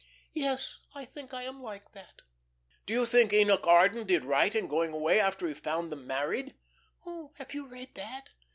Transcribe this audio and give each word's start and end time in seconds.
Yes, 0.33 0.79
I 0.95 1.05
think 1.05 1.31
I 1.31 1.43
am 1.43 1.61
like 1.61 1.91
that." 1.91 2.23
"Do 2.87 2.93
you 2.95 3.05
think 3.05 3.31
Enoch 3.33 3.67
Arden 3.67 4.07
did 4.07 4.25
right 4.25 4.55
in 4.55 4.65
going 4.65 4.93
away 4.93 5.19
after 5.19 5.47
he 5.47 5.53
found 5.53 5.91
them 5.91 6.07
married?" 6.07 6.55
"Oh, 7.05 7.33
have 7.35 7.53
you 7.53 7.67
read 7.67 7.93
that? 7.93 8.31